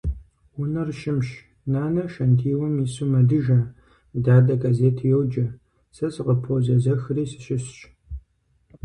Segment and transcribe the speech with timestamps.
[0.61, 1.29] Унэр щымщ.
[1.71, 3.59] Нанэ шэнтиуэм ису мэдыжэ,
[4.23, 5.45] дадэ газет йоджэ,
[5.95, 7.77] сэ сыкъопэзэзэхыри сыщысщ.